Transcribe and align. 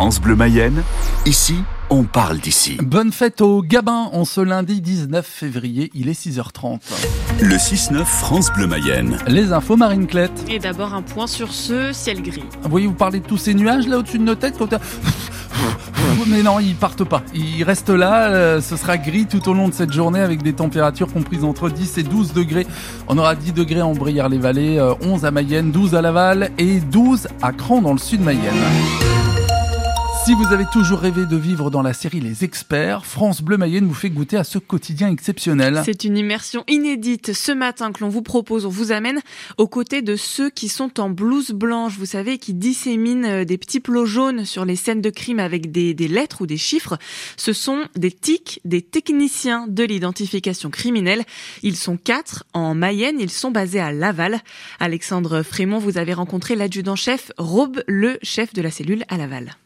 France 0.00 0.18
Bleu 0.18 0.34
Mayenne, 0.34 0.82
ici, 1.26 1.56
on 1.90 2.04
parle 2.04 2.38
d'ici. 2.38 2.78
Bonne 2.82 3.12
fête 3.12 3.42
au 3.42 3.60
Gabin 3.60 4.08
en 4.14 4.24
ce 4.24 4.40
lundi 4.40 4.80
19 4.80 5.26
février, 5.26 5.90
il 5.92 6.08
est 6.08 6.18
6h30. 6.18 6.78
Le 7.42 7.54
6-9 7.56 8.06
France 8.06 8.50
Bleu 8.54 8.66
Mayenne. 8.66 9.18
Les 9.26 9.52
infos 9.52 9.76
Marine 9.76 10.06
Clette. 10.06 10.46
Et 10.48 10.58
d'abord 10.58 10.94
un 10.94 11.02
point 11.02 11.26
sur 11.26 11.52
ce 11.52 11.92
ciel 11.92 12.22
gris. 12.22 12.44
Vous 12.62 12.70
voyez, 12.70 12.86
vous 12.86 12.94
parlez 12.94 13.20
de 13.20 13.26
tous 13.26 13.36
ces 13.36 13.52
nuages 13.52 13.86
là 13.88 13.98
au-dessus 13.98 14.16
de 14.16 14.22
nos 14.24 14.36
têtes 14.36 14.56
quand 14.56 14.70
mais 16.28 16.42
non, 16.42 16.60
ils 16.60 16.76
partent 16.76 17.04
pas. 17.04 17.22
Ils 17.34 17.62
restent 17.62 17.90
là. 17.90 18.28
Euh, 18.28 18.62
ce 18.62 18.76
sera 18.78 18.96
gris 18.96 19.26
tout 19.26 19.46
au 19.50 19.52
long 19.52 19.68
de 19.68 19.74
cette 19.74 19.92
journée 19.92 20.20
avec 20.20 20.42
des 20.42 20.54
températures 20.54 21.12
comprises 21.12 21.44
entre 21.44 21.68
10 21.68 21.98
et 21.98 22.04
12 22.04 22.32
degrés. 22.32 22.66
On 23.06 23.18
aura 23.18 23.34
10 23.34 23.52
degrés 23.52 23.82
en 23.82 23.92
Brière-les-Vallées, 23.92 24.80
11 25.02 25.24
euh, 25.24 25.28
à 25.28 25.30
Mayenne, 25.30 25.70
12 25.72 25.94
à 25.94 26.00
Laval 26.00 26.52
et 26.56 26.80
12 26.80 27.28
à 27.42 27.52
Cran 27.52 27.82
dans 27.82 27.92
le 27.92 27.98
sud 27.98 28.22
Mayenne. 28.22 29.19
Si 30.26 30.34
vous 30.34 30.52
avez 30.52 30.66
toujours 30.66 31.00
rêvé 31.00 31.24
de 31.24 31.36
vivre 31.36 31.70
dans 31.70 31.80
la 31.80 31.94
série 31.94 32.20
Les 32.20 32.44
Experts, 32.44 33.06
France 33.06 33.40
Bleu 33.40 33.56
Mayenne 33.56 33.86
vous 33.86 33.94
fait 33.94 34.10
goûter 34.10 34.36
à 34.36 34.44
ce 34.44 34.58
quotidien 34.58 35.10
exceptionnel. 35.10 35.80
C'est 35.86 36.04
une 36.04 36.18
immersion 36.18 36.62
inédite 36.68 37.32
ce 37.32 37.52
matin 37.52 37.90
que 37.90 38.00
l'on 38.04 38.10
vous 38.10 38.20
propose. 38.20 38.66
On 38.66 38.70
vous 38.70 38.92
amène 38.92 39.20
aux 39.56 39.66
côtés 39.66 40.02
de 40.02 40.16
ceux 40.16 40.50
qui 40.50 40.68
sont 40.68 41.00
en 41.00 41.08
blouse 41.08 41.52
blanche, 41.52 41.96
vous 41.96 42.04
savez, 42.04 42.36
qui 42.36 42.52
disséminent 42.52 43.26
euh, 43.26 43.44
des 43.46 43.56
petits 43.56 43.80
plots 43.80 44.04
jaunes 44.04 44.44
sur 44.44 44.66
les 44.66 44.76
scènes 44.76 45.00
de 45.00 45.08
crime 45.08 45.38
avec 45.38 45.72
des, 45.72 45.94
lettres 45.94 46.42
ou 46.42 46.46
des 46.46 46.58
chiffres. 46.58 46.98
Ce 47.38 47.54
sont 47.54 47.84
des 47.96 48.12
TIC, 48.12 48.60
des 48.66 48.82
techniciens 48.82 49.66
de 49.68 49.84
l'identification 49.84 50.68
criminelle. 50.68 51.24
Ils 51.62 51.76
sont 51.76 51.96
quatre 51.96 52.44
en 52.52 52.74
Mayenne. 52.74 53.16
Ils 53.20 53.30
sont 53.30 53.50
basés 53.50 53.80
à 53.80 53.90
Laval. 53.90 54.40
Alexandre 54.80 55.42
Frémont, 55.42 55.78
vous 55.78 55.96
avez 55.96 56.12
rencontré 56.12 56.56
l'adjudant-chef 56.56 57.32
Robe, 57.38 57.82
le 57.86 58.18
chef 58.22 58.52
de 58.52 58.60
la 58.60 58.70
cellule 58.70 59.04
à 59.08 59.16
Laval. 59.16 59.56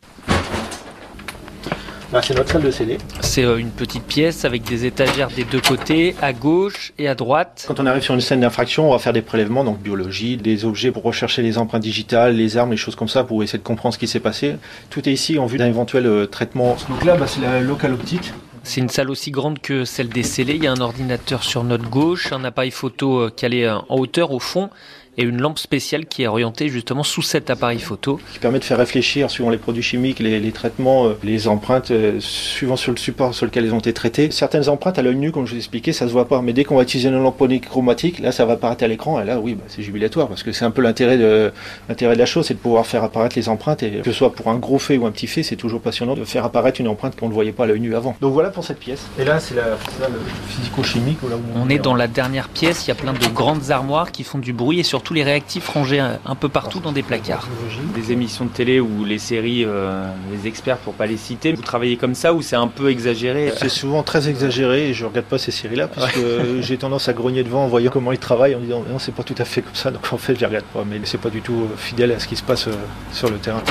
Ah, 2.17 2.23
c'est 2.23 2.35
notre 2.35 2.53
salle 2.53 2.63
de 2.63 2.71
scellé. 2.71 2.99
C'est 3.23 3.43
euh, 3.43 3.57
une 3.57 3.71
petite 3.71 4.05
pièce 4.05 4.45
avec 4.45 4.63
des 4.63 4.85
étagères 4.85 5.31
des 5.31 5.43
deux 5.43 5.61
côtés, 5.61 6.15
à 6.23 6.33
gauche 6.33 6.93
et 6.97 7.09
à 7.09 7.17
droite. 7.17 7.65
Quand 7.67 7.81
on 7.81 7.87
arrive 7.87 8.05
sur 8.05 8.15
une 8.15 8.21
scène 8.21 8.39
d'infraction, 8.39 8.89
on 8.89 8.93
va 8.93 9.01
faire 9.01 9.13
des 9.13 9.21
prélèvements, 9.21 9.65
donc 9.65 9.81
biologie, 9.81 10.37
des 10.37 10.65
objets 10.65 10.93
pour 10.93 11.03
rechercher 11.03 11.43
les 11.43 11.59
empreintes 11.59 11.83
digitales, 11.83 12.37
les 12.37 12.57
armes, 12.57 12.71
les 12.71 12.77
choses 12.77 12.95
comme 12.95 13.09
ça, 13.09 13.25
pour 13.25 13.43
essayer 13.43 13.59
de 13.59 13.65
comprendre 13.65 13.95
ce 13.95 13.99
qui 13.99 14.07
s'est 14.07 14.21
passé. 14.21 14.55
Tout 14.91 15.09
est 15.09 15.13
ici 15.13 15.41
en 15.41 15.47
vue 15.47 15.59
d'un 15.59 15.67
éventuel 15.67 16.07
euh, 16.07 16.27
traitement. 16.27 16.77
Donc 16.89 17.05
là, 17.05 17.17
bah, 17.17 17.27
c'est 17.27 17.41
la 17.41 17.61
locale 17.61 17.95
optique. 17.95 18.33
C'est 18.63 18.81
une 18.81 18.91
salle 18.91 19.11
aussi 19.11 19.33
grande 19.33 19.59
que 19.59 19.85
celle 19.85 20.09
des 20.09 20.23
scellés. 20.23 20.55
Il 20.55 20.63
y 20.63 20.69
a 20.69 20.73
un 20.73 20.81
ordinateur 20.81 21.43
sur 21.43 21.65
notre 21.65 21.91
gauche, 21.91 22.33
un 22.33 22.45
appareil 22.45 22.71
photo 22.71 23.23
euh, 23.23 23.31
calé 23.31 23.69
en 23.69 23.97
hauteur 23.97 24.31
au 24.31 24.39
fond 24.39 24.71
et 25.17 25.23
une 25.23 25.41
lampe 25.41 25.59
spéciale 25.59 26.07
qui 26.07 26.23
est 26.23 26.27
orientée 26.27 26.69
justement 26.69 27.03
sous 27.03 27.23
cet 27.23 27.51
appareil 27.51 27.79
photo. 27.79 28.21
Qui 28.33 28.39
permet 28.39 28.59
de 28.59 28.65
faire 28.65 28.79
réfléchir 28.79 29.31
suivant 29.31 29.51
les 29.51 29.59
produits 29.59 29.83
chimiques, 29.83 30.19
les, 30.19 30.53
traitements, 30.53 31.07
euh, 31.07 31.19
les 31.23 31.49
empreintes, 31.49 31.91
euh, 31.91 32.19
suivant 32.21 32.77
sur 32.77 32.93
le 32.93 32.97
support 32.97 33.35
sur 33.35 33.47
lequel 33.47 33.65
elles 33.65 33.75
ont 33.75 33.79
été 33.79 33.93
traitées. 33.93 34.31
Certaines 34.31 34.69
empreintes 34.69 34.99
à 34.99 35.03
l'œil 35.03 35.17
nu, 35.17 35.33
comme 35.33 35.47
je 35.47 35.53
vous 35.53 35.59
expliqué, 35.59 35.93
ça 35.93 36.07
se 36.07 36.13
voit 36.13 36.29
pas. 36.29 36.43
Mais 36.43 36.53
dès 36.53 36.65
qu'on 36.65 36.77
va 36.77 36.83
utiliser 36.83 37.09
une 37.09 37.23
lampe 37.23 37.43
chromatique, 37.63 38.19
là 38.19 38.33
ça 38.33 38.45
va 38.45 38.55
apparaître 38.55 38.85
à 38.85 38.89
l'écran 38.89 39.21
et 39.21 39.25
là 39.25 39.39
oui, 39.39 39.55
bah, 39.55 39.65
c'est 39.69 39.83
jubilatoire 39.83 40.29
parce 40.29 40.43
que 40.43 40.53
c'est 40.53 40.65
un 40.65 40.71
peu 40.71 40.83
l'intérêt 40.83 41.19
de, 41.19 41.53
l'intérêt 41.89 42.15
de 42.15 42.19
la 42.19 42.27
chose, 42.27 42.47
c'est 42.47 42.55
de 42.55 42.59
pouvoir 42.59 42.87
faire 42.87 43.05
apparaître 43.05 43.37
les 43.37 43.49
empreintes 43.49 43.83
et 43.83 43.91
que 43.91 44.11
ce 44.11 44.13
soit 44.13 44.33
pour 44.33 44.49
un 44.49 44.57
gros 44.57 44.79
fait 44.79 44.97
ou 44.97 45.07
un 45.07 45.11
petit 45.11 45.27
fait, 45.27 45.43
c'est 45.43 45.57
toujours 45.57 45.81
passionnant 45.81 46.15
de 46.15 46.25
faire 46.25 46.45
apparaître 46.45 46.81
une 46.81 46.89
empreinte 46.89 47.17
qu'on 47.17 47.29
ne 47.29 47.35
voyait 47.35 47.53
pas 47.53 47.65
à 47.65 47.67
l'œil 47.67 47.81
nu 47.81 47.95
avant. 47.95 48.17
Donc 48.21 48.33
voilà 48.33 48.51
pour 48.51 48.65
cette 48.65 48.79
pièce. 48.79 49.07
Et 49.19 49.25
là 49.25 49.41
c'est 49.41 49.55
la, 49.55 49.71
le 49.71 50.21
physico-chimique. 50.49 51.19
On, 51.25 51.63
on 51.63 51.69
est 51.69 51.79
dans 51.79 51.95
la 51.95 52.07
dernière 52.07 52.49
pièce, 52.49 52.87
il 52.87 52.89
y 52.89 52.93
a 52.93 52.95
plein 52.95 53.13
de 53.13 53.27
grandes 53.27 53.71
armoires 53.71 54.13
qui 54.13 54.25
font 54.25 54.39
du 54.39 54.53
bruit 54.53 54.81
et 54.81 54.83
surtout 54.83 55.04
les 55.13 55.23
réactifs 55.23 55.69
rangés 55.69 55.99
un 55.99 56.35
peu 56.35 56.49
partout 56.49 56.81
dans 56.81 56.93
des 56.93 57.03
placards. 57.03 57.49
Des 57.95 58.13
émissions 58.13 58.45
de 58.45 58.51
télé 58.51 58.81
ou 58.81 59.05
les 59.05 59.19
séries, 59.19 59.65
euh, 59.67 60.09
les 60.33 60.49
experts 60.49 60.79
pour 60.79 60.95
pas 60.95 61.07
les 61.07 61.17
citer, 61.17 61.53
vous 61.53 61.63
travaillez 61.63 61.97
comme 61.97 62.15
ça 62.15 62.33
ou 62.33 62.41
c'est 62.41 62.57
un 62.57 62.69
peu 62.69 62.91
exagéré? 62.91 63.53
C'est 63.57 63.69
souvent 63.69 64.03
très 64.03 64.29
exagéré 64.29 64.89
et 64.89 64.95
je 64.95 65.05
regarde 65.05 65.27
pas 65.27 65.39
ces 65.39 65.51
séries-là 65.51 65.89
parce 65.89 66.13
que 66.13 66.61
j'ai 66.61 66.79
tendance 66.79 67.09
à 67.09 67.13
grogner 67.13 67.43
devant 67.43 67.65
en 67.65 67.69
voyant 67.69 67.91
comment 67.91 68.13
ils 68.13 68.19
travaillent 68.19 68.55
en 68.55 68.61
disant 68.61 68.85
non 68.89 68.99
c'est 68.99 69.15
pas 69.15 69.25
tout 69.25 69.35
à 69.39 69.45
fait 69.45 69.63
comme 69.63 69.75
ça. 69.75 69.91
Donc 69.91 70.13
en 70.13 70.19
fait 70.19 70.35
je 70.35 70.41
les 70.41 70.47
regarde 70.47 70.67
pas. 70.67 70.85
Mais 70.89 71.01
c'est 71.05 71.19
pas 71.19 71.31
du 71.31 71.43
tout 71.43 71.69
fidèle 71.77 72.13
à 72.13 72.19
ce 72.19 72.29
qui 72.29 72.37
se 72.37 72.43
passe 72.43 72.69
euh, 72.69 72.73
sur 73.13 73.29
le 73.29 73.37
terrain. 73.37 73.63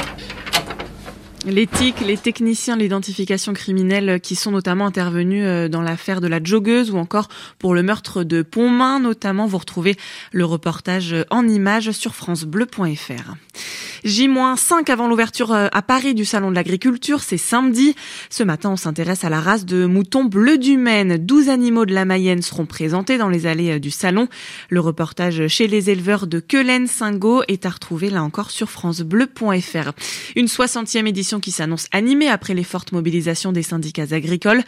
L'éthique, 1.45 1.99
les 1.99 2.15
techniciens 2.15 2.77
de 2.77 2.83
l'identification 2.83 3.51
criminelle 3.51 4.21
qui 4.21 4.35
sont 4.35 4.51
notamment 4.51 4.85
intervenus 4.85 5.43
euh, 5.45 5.67
dans 5.67 5.81
l'affaire 5.81 6.21
de 6.21 6.27
la 6.27 6.41
joggeuse 6.41 6.89
ou 6.89 6.97
encore 6.97 7.27
pour 7.59 7.75
le 7.75 7.83
meurtre 7.83 8.23
de 8.23 8.43
Pontmain 8.43 8.99
notamment. 8.99 9.45
Vous 9.45 9.57
retrouvez 9.57 9.97
le 10.31 10.45
reportage 10.45 11.13
en 11.29 11.45
images 11.45 11.91
sur 11.91 12.15
francebleu.fr. 12.15 13.35
J-5 14.03 14.91
avant 14.91 15.07
l'ouverture 15.07 15.53
euh, 15.53 15.67
à 15.71 15.81
Paris 15.81 16.13
du 16.13 16.25
Salon 16.25 16.49
de 16.49 16.55
l'Agriculture, 16.55 17.21
c'est 17.21 17.37
samedi. 17.37 17.95
Ce 18.29 18.43
matin, 18.43 18.71
on 18.71 18.75
s'intéresse 18.75 19.23
à 19.23 19.29
la 19.29 19.39
race 19.39 19.65
de 19.65 19.85
moutons 19.85 20.25
bleu 20.25 20.57
du 20.57 20.77
Maine. 20.77 21.17
12 21.17 21.47
animaux 21.49 21.85
de 21.85 21.93
la 21.93 22.03
Mayenne 22.03 22.41
seront 22.41 22.65
présentés 22.65 23.17
dans 23.17 23.29
les 23.29 23.45
allées 23.45 23.71
euh, 23.71 23.79
du 23.79 23.91
Salon. 23.91 24.27
Le 24.69 24.81
reportage 24.81 25.47
chez 25.47 25.67
les 25.67 25.89
éleveurs 25.89 26.27
de 26.27 26.39
Quelen-Singo 26.39 27.43
est 27.47 27.65
à 27.65 27.69
retrouver 27.69 28.09
là 28.09 28.23
encore 28.23 28.51
sur 28.51 28.69
francebleu.fr. 28.69 29.91
Une 30.35 30.47
60e 30.47 31.07
édition 31.07 31.32
qui 31.39 31.51
s'annonce 31.51 31.87
animée 31.91 32.27
après 32.27 32.53
les 32.53 32.63
fortes 32.63 32.91
mobilisations 32.91 33.51
des 33.51 33.63
syndicats 33.63 34.07
agricoles. 34.11 34.63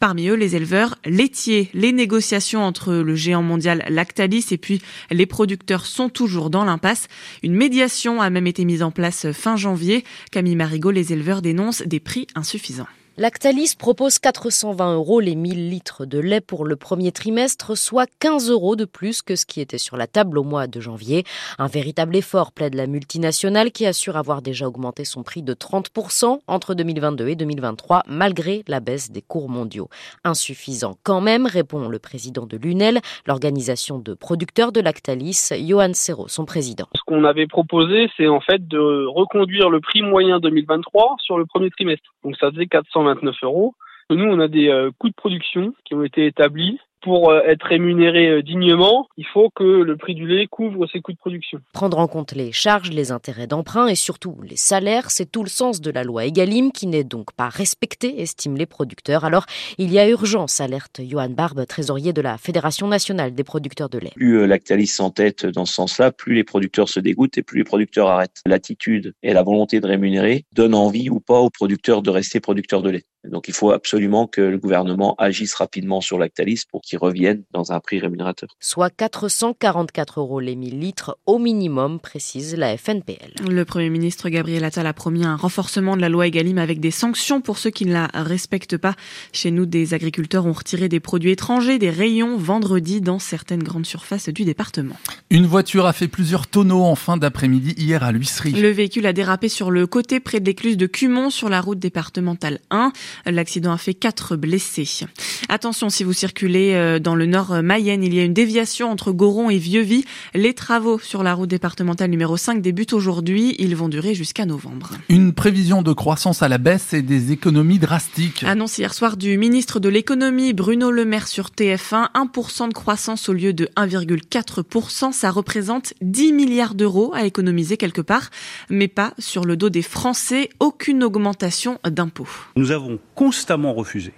Parmi 0.00 0.28
eux, 0.28 0.34
les 0.34 0.56
éleveurs 0.56 0.96
laitiers. 1.04 1.70
Les 1.74 1.92
négociations 1.92 2.62
entre 2.62 2.94
le 2.94 3.14
géant 3.14 3.42
mondial 3.42 3.84
Lactalis 3.88 4.46
et 4.50 4.58
puis 4.58 4.80
les 5.10 5.26
producteurs 5.26 5.86
sont 5.86 6.08
toujours 6.08 6.50
dans 6.50 6.64
l'impasse. 6.64 7.08
Une 7.42 7.54
médiation 7.54 8.20
a 8.20 8.30
même 8.30 8.46
été 8.46 8.64
mise 8.64 8.82
en 8.82 8.90
place 8.90 9.32
fin 9.32 9.56
janvier. 9.56 10.04
Camille 10.30 10.56
Marigot, 10.56 10.90
les 10.90 11.12
éleveurs 11.12 11.42
dénoncent 11.42 11.82
des 11.82 12.00
prix 12.00 12.26
insuffisants. 12.34 12.88
Lactalis 13.20 13.74
propose 13.76 14.20
420 14.20 14.94
euros 14.94 15.18
les 15.18 15.34
1000 15.34 15.70
litres 15.70 16.06
de 16.06 16.20
lait 16.20 16.40
pour 16.40 16.64
le 16.64 16.76
premier 16.76 17.10
trimestre, 17.10 17.76
soit 17.76 18.08
15 18.20 18.48
euros 18.48 18.76
de 18.76 18.84
plus 18.84 19.22
que 19.22 19.34
ce 19.34 19.44
qui 19.44 19.60
était 19.60 19.76
sur 19.76 19.96
la 19.96 20.06
table 20.06 20.38
au 20.38 20.44
mois 20.44 20.68
de 20.68 20.78
janvier. 20.78 21.24
Un 21.58 21.66
véritable 21.66 22.14
effort 22.14 22.52
plaide 22.52 22.74
la 22.74 22.86
multinationale 22.86 23.72
qui 23.72 23.86
assure 23.86 24.16
avoir 24.16 24.40
déjà 24.40 24.68
augmenté 24.68 25.04
son 25.04 25.24
prix 25.24 25.42
de 25.42 25.52
30% 25.52 26.38
entre 26.46 26.74
2022 26.74 27.26
et 27.26 27.34
2023, 27.34 28.04
malgré 28.06 28.62
la 28.68 28.78
baisse 28.78 29.10
des 29.10 29.22
cours 29.22 29.48
mondiaux. 29.48 29.88
Insuffisant 30.22 30.94
quand 31.02 31.20
même, 31.20 31.46
répond 31.46 31.88
le 31.88 31.98
président 31.98 32.46
de 32.46 32.56
l'UNEL, 32.56 33.00
l'organisation 33.26 33.98
de 33.98 34.14
producteurs 34.14 34.70
de 34.70 34.80
Lactalis, 34.80 35.48
Johan 35.66 35.92
Serrault, 35.92 36.28
son 36.28 36.44
président. 36.44 36.86
Ce 36.94 37.02
qu'on 37.04 37.24
avait 37.24 37.48
proposé, 37.48 38.08
c'est 38.16 38.28
en 38.28 38.40
fait 38.40 38.68
de 38.68 39.06
reconduire 39.06 39.70
le 39.70 39.80
prix 39.80 40.02
moyen 40.02 40.38
2023 40.38 41.16
sur 41.18 41.36
le 41.36 41.46
premier 41.46 41.70
trimestre. 41.70 42.14
Donc 42.22 42.36
ça 42.36 42.52
faisait 42.52 42.68
400 43.14 43.46
euros. 43.46 43.74
Nous, 44.10 44.24
on 44.24 44.40
a 44.40 44.48
des 44.48 44.68
euh, 44.68 44.90
coûts 44.98 45.10
de 45.10 45.14
production 45.14 45.74
qui 45.84 45.94
ont 45.94 46.02
été 46.02 46.26
établis 46.26 46.78
pour 47.02 47.30
euh, 47.30 47.40
être 47.46 47.66
rémunéré 47.66 48.28
euh, 48.28 48.42
dignement, 48.42 49.08
il 49.16 49.26
faut 49.26 49.50
que 49.54 49.64
le 49.64 49.96
prix 49.96 50.14
du 50.14 50.26
lait 50.26 50.46
couvre 50.46 50.86
ses 50.86 51.00
coûts 51.00 51.12
de 51.12 51.18
production. 51.18 51.60
Prendre 51.72 51.98
en 51.98 52.06
compte 52.06 52.32
les 52.32 52.52
charges, 52.52 52.90
les 52.90 53.12
intérêts 53.12 53.46
d'emprunt 53.46 53.86
et 53.86 53.94
surtout 53.94 54.36
les 54.42 54.56
salaires, 54.56 55.10
c'est 55.10 55.30
tout 55.30 55.42
le 55.42 55.48
sens 55.48 55.80
de 55.80 55.90
la 55.90 56.04
loi 56.04 56.26
Egalim 56.26 56.72
qui 56.72 56.86
n'est 56.86 57.04
donc 57.04 57.32
pas 57.32 57.48
respectée, 57.48 58.20
estiment 58.20 58.56
les 58.56 58.66
producteurs. 58.66 59.24
Alors, 59.24 59.46
il 59.78 59.92
y 59.92 59.98
a 59.98 60.08
urgence, 60.08 60.60
alerte 60.60 61.00
Johan 61.04 61.30
Barbe, 61.30 61.66
trésorier 61.66 62.12
de 62.12 62.20
la 62.20 62.38
Fédération 62.38 62.88
nationale 62.88 63.34
des 63.34 63.44
producteurs 63.44 63.88
de 63.88 63.98
lait. 63.98 64.12
Plus 64.14 64.46
Lactalis 64.46 64.88
s'entête 64.88 65.46
dans 65.46 65.64
ce 65.64 65.74
sens-là, 65.74 66.12
plus 66.12 66.34
les 66.34 66.44
producteurs 66.44 66.88
se 66.88 67.00
dégoûtent 67.00 67.38
et 67.38 67.42
plus 67.42 67.58
les 67.58 67.64
producteurs 67.64 68.08
arrêtent. 68.08 68.42
L'attitude 68.46 69.14
et 69.22 69.32
la 69.32 69.42
volonté 69.42 69.80
de 69.80 69.86
rémunérer 69.86 70.44
donnent 70.54 70.74
envie 70.74 71.10
ou 71.10 71.20
pas 71.20 71.38
aux 71.38 71.50
producteurs 71.50 72.02
de 72.02 72.10
rester 72.10 72.40
producteurs 72.40 72.82
de 72.82 72.90
lait. 72.90 73.04
Donc 73.28 73.48
il 73.48 73.54
faut 73.54 73.70
absolument 73.70 74.26
que 74.26 74.40
le 74.40 74.58
gouvernement 74.58 75.14
agisse 75.18 75.54
rapidement 75.54 76.00
sur 76.00 76.18
Lactalis 76.18 76.62
pour 76.70 76.82
qu'il 76.82 76.98
revienne 76.98 77.42
dans 77.52 77.72
un 77.72 77.80
prix 77.80 77.98
rémunérateur. 77.98 78.48
Soit 78.60 78.90
444 78.90 80.20
euros 80.20 80.40
les 80.40 80.56
1000 80.56 80.78
litres 80.78 81.18
au 81.26 81.38
minimum, 81.38 82.00
précise 82.00 82.56
la 82.56 82.76
FNPL. 82.76 83.34
Le 83.48 83.64
Premier 83.64 83.90
ministre 83.90 84.28
Gabriel 84.28 84.64
Attal 84.64 84.86
a 84.86 84.92
promis 84.92 85.24
un 85.24 85.36
renforcement 85.36 85.96
de 85.96 86.00
la 86.00 86.08
loi 86.08 86.26
Egalim 86.26 86.58
avec 86.58 86.80
des 86.80 86.90
sanctions 86.90 87.40
pour 87.40 87.58
ceux 87.58 87.70
qui 87.70 87.86
ne 87.86 87.92
la 87.92 88.08
respectent 88.14 88.76
pas. 88.76 88.94
Chez 89.32 89.50
nous, 89.50 89.66
des 89.66 89.94
agriculteurs 89.94 90.46
ont 90.46 90.52
retiré 90.52 90.88
des 90.88 91.00
produits 91.00 91.30
étrangers 91.30 91.78
des 91.78 91.90
rayons 91.90 92.36
vendredi 92.36 93.00
dans 93.00 93.18
certaines 93.18 93.62
grandes 93.62 93.86
surfaces 93.86 94.28
du 94.28 94.44
département. 94.44 94.96
Une 95.30 95.46
voiture 95.46 95.86
a 95.86 95.92
fait 95.92 96.08
plusieurs 96.08 96.46
tonneaux 96.46 96.84
en 96.84 96.94
fin 96.94 97.16
d'après-midi 97.16 97.74
hier 97.76 98.02
à 98.02 98.12
l'huisserie. 98.12 98.52
Le 98.52 98.70
véhicule 98.70 99.06
a 99.06 99.12
dérapé 99.12 99.48
sur 99.48 99.70
le 99.70 99.86
côté 99.86 100.20
près 100.20 100.40
de 100.40 100.46
l'écluse 100.46 100.76
de 100.76 100.86
Cumont 100.86 101.30
sur 101.30 101.48
la 101.48 101.60
route 101.60 101.78
départementale 101.78 102.60
1. 102.70 102.92
L'accident 103.26 103.72
a 103.72 103.78
fait 103.78 103.94
quatre 103.94 104.36
blessés. 104.36 105.06
Attention 105.48 105.88
si 105.88 106.04
vous 106.04 106.12
circulez 106.12 106.74
euh, 106.74 106.98
dans 106.98 107.14
le 107.14 107.26
nord 107.26 107.62
Mayenne, 107.62 108.02
il 108.02 108.14
y 108.14 108.20
a 108.20 108.24
une 108.24 108.34
déviation 108.34 108.90
entre 108.90 109.12
Goron 109.12 109.50
et 109.50 109.58
Vieux-Vie. 109.58 110.04
Les 110.34 110.54
travaux 110.54 110.98
sur 110.98 111.22
la 111.22 111.34
route 111.34 111.48
départementale 111.48 112.10
numéro 112.10 112.36
5 112.36 112.60
débutent 112.60 112.92
aujourd'hui. 112.92 113.54
Ils 113.58 113.76
vont 113.76 113.88
durer 113.88 114.14
jusqu'à 114.14 114.46
novembre. 114.46 114.90
Une 115.08 115.32
prévision 115.32 115.82
de 115.82 115.92
croissance 115.92 116.42
à 116.42 116.48
la 116.48 116.58
baisse 116.58 116.92
et 116.92 117.02
des 117.02 117.32
économies 117.32 117.78
drastiques. 117.78 118.44
Annonce 118.44 118.78
hier 118.78 118.94
soir 118.94 119.16
du 119.16 119.38
ministre 119.38 119.80
de 119.80 119.88
l'économie 119.88 120.52
Bruno 120.52 120.90
Le 120.90 121.04
Maire 121.04 121.28
sur 121.28 121.46
TF1. 121.48 122.08
1% 122.14 122.68
de 122.68 122.74
croissance 122.74 123.28
au 123.28 123.32
lieu 123.32 123.52
de 123.52 123.68
1,4%. 123.76 125.12
Ça 125.12 125.30
représente 125.30 125.94
10 126.00 126.32
milliards 126.32 126.74
d'euros 126.74 127.12
à 127.14 127.24
économiser 127.24 127.76
quelque 127.76 128.00
part, 128.00 128.30
mais 128.70 128.88
pas 128.88 129.14
sur 129.18 129.44
le 129.44 129.56
dos 129.56 129.70
des 129.70 129.82
Français. 129.82 130.48
Aucune 130.60 131.02
augmentation 131.04 131.78
d'impôts. 131.84 132.28
Nous 132.56 132.70
avons 132.70 132.97
constamment 133.14 133.72
refusé 133.74 134.12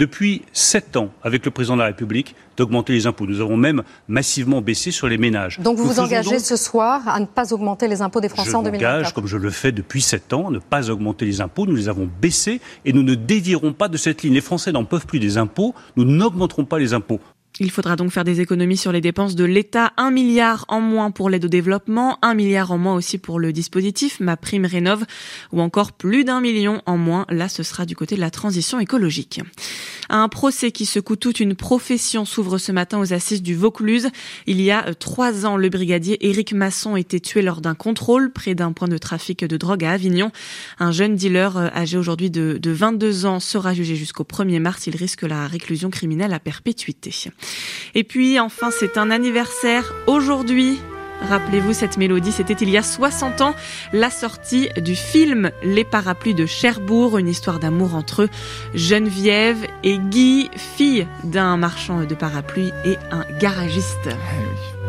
depuis 0.00 0.40
sept 0.54 0.96
ans 0.96 1.10
avec 1.22 1.44
le 1.44 1.50
président 1.50 1.74
de 1.74 1.80
la 1.80 1.86
République 1.88 2.34
d'augmenter 2.56 2.94
les 2.94 3.06
impôts. 3.06 3.26
Nous 3.26 3.42
avons 3.42 3.58
même 3.58 3.82
massivement 4.08 4.62
baissé 4.62 4.90
sur 4.90 5.08
les 5.08 5.18
ménages. 5.18 5.60
Donc 5.60 5.76
vous 5.76 5.84
vous 5.84 6.00
engagez 6.00 6.38
ce 6.38 6.56
soir 6.56 7.06
à 7.06 7.20
ne 7.20 7.26
pas 7.26 7.52
augmenter 7.52 7.86
les 7.86 8.00
impôts 8.00 8.22
des 8.22 8.30
Français 8.30 8.54
en 8.54 8.62
2024 8.62 8.80
Je 8.80 8.96
m'engage, 8.96 9.14
comme 9.14 9.26
je 9.26 9.36
le 9.36 9.50
fais 9.50 9.72
depuis 9.72 10.00
sept 10.00 10.32
ans, 10.32 10.48
à 10.48 10.50
ne 10.50 10.58
pas 10.58 10.88
augmenter 10.90 11.26
les 11.26 11.42
impôts. 11.42 11.66
Nous 11.66 11.76
les 11.76 11.90
avons 11.90 12.08
baissés 12.20 12.62
et 12.86 12.94
nous 12.94 13.02
ne 13.02 13.14
dévierons 13.14 13.74
pas 13.74 13.88
de 13.88 13.98
cette 13.98 14.22
ligne. 14.22 14.32
Les 14.32 14.40
Français 14.40 14.72
n'en 14.72 14.86
peuvent 14.86 15.06
plus 15.06 15.20
des 15.20 15.36
impôts. 15.36 15.74
Nous 15.96 16.04
n'augmenterons 16.06 16.64
pas 16.64 16.78
les 16.78 16.94
impôts. 16.94 17.20
Il 17.62 17.70
faudra 17.70 17.94
donc 17.94 18.10
faire 18.10 18.24
des 18.24 18.40
économies 18.40 18.78
sur 18.78 18.90
les 18.90 19.02
dépenses 19.02 19.34
de 19.34 19.44
l'État. 19.44 19.92
Un 19.98 20.10
milliard 20.10 20.64
en 20.68 20.80
moins 20.80 21.10
pour 21.10 21.28
l'aide 21.28 21.44
au 21.44 21.48
développement, 21.48 22.18
un 22.22 22.32
milliard 22.32 22.72
en 22.72 22.78
moins 22.78 22.94
aussi 22.94 23.18
pour 23.18 23.38
le 23.38 23.52
dispositif 23.52 24.18
Ma 24.18 24.38
Prime 24.38 24.64
Rénov, 24.64 25.04
ou 25.52 25.60
encore 25.60 25.92
plus 25.92 26.24
d'un 26.24 26.40
million 26.40 26.80
en 26.86 26.96
moins. 26.96 27.26
Là, 27.28 27.50
ce 27.50 27.62
sera 27.62 27.84
du 27.84 27.94
côté 27.94 28.14
de 28.14 28.20
la 28.20 28.30
transition 28.30 28.80
écologique. 28.80 29.42
Un 30.08 30.28
procès 30.28 30.72
qui 30.72 30.86
secoue 30.86 31.16
toute 31.16 31.38
une 31.38 31.54
profession 31.54 32.24
s'ouvre 32.24 32.56
ce 32.56 32.72
matin 32.72 32.98
aux 32.98 33.12
assises 33.12 33.42
du 33.42 33.54
Vaucluse. 33.54 34.08
Il 34.46 34.60
y 34.62 34.70
a 34.70 34.94
trois 34.94 35.44
ans, 35.44 35.58
le 35.58 35.68
brigadier 35.68 36.16
Éric 36.26 36.54
Masson 36.54 36.96
était 36.96 37.20
tué 37.20 37.42
lors 37.42 37.60
d'un 37.60 37.74
contrôle 37.74 38.32
près 38.32 38.54
d'un 38.54 38.72
point 38.72 38.88
de 38.88 38.96
trafic 38.96 39.44
de 39.44 39.56
drogue 39.58 39.84
à 39.84 39.90
Avignon. 39.90 40.32
Un 40.78 40.92
jeune 40.92 41.14
dealer 41.14 41.56
euh, 41.58 41.68
âgé 41.74 41.98
aujourd'hui 41.98 42.30
de 42.30 42.58
22 42.64 43.26
ans 43.26 43.38
sera 43.38 43.74
jugé 43.74 43.96
jusqu'au 43.96 44.24
1er 44.24 44.60
mars. 44.60 44.86
Il 44.86 44.96
risque 44.96 45.22
la 45.22 45.46
réclusion 45.46 45.90
criminelle 45.90 46.32
à 46.32 46.40
perpétuité. 46.40 47.12
Et 47.94 48.04
puis 48.04 48.38
enfin, 48.38 48.70
c'est 48.70 48.98
un 48.98 49.10
anniversaire 49.10 49.92
aujourd'hui. 50.06 50.80
Rappelez-vous 51.28 51.74
cette 51.74 51.98
mélodie, 51.98 52.32
c'était 52.32 52.54
il 52.54 52.70
y 52.70 52.78
a 52.78 52.82
60 52.82 53.42
ans, 53.42 53.54
la 53.92 54.10
sortie 54.10 54.70
du 54.78 54.96
film 54.96 55.50
Les 55.62 55.84
parapluies 55.84 56.34
de 56.34 56.46
Cherbourg, 56.46 57.18
une 57.18 57.28
histoire 57.28 57.58
d'amour 57.58 57.94
entre 57.94 58.28
Geneviève 58.74 59.66
et 59.84 59.98
Guy, 59.98 60.50
fille 60.56 61.06
d'un 61.24 61.58
marchand 61.58 62.04
de 62.04 62.14
parapluies 62.14 62.72
et 62.86 62.96
un 63.10 63.24
garagiste. 63.38 64.08
Eh 64.08 64.79